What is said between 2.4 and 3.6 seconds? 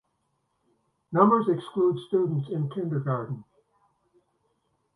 in kindergarten.